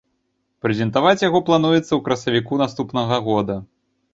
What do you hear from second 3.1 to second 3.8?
года.